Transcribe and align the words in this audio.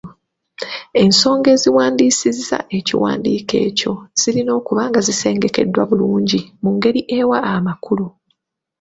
Ensonga 1.01 1.47
eziwandiisizza 1.55 2.57
ekiwandiiko 2.77 3.55
ekyo 3.67 3.93
zirina 4.19 4.51
okuba 4.59 4.81
nga 4.89 4.99
zisengekeddwa 5.07 5.83
bulungi 5.89 6.39
mu 6.61 6.69
ngeri 6.75 7.01
ewa 7.19 7.37
amakulu. 7.53 8.07